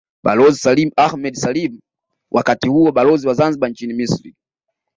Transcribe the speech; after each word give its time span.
Balozi 0.25 0.59
Salim 0.59 0.89
Ahmed 0.97 1.35
Salim 1.35 1.79
wakati 2.31 2.67
huo 2.67 2.91
Balozi 2.91 3.27
wa 3.27 3.33
Zanzibar 3.33 3.69
nchini 3.69 3.93
Misri 3.93 4.35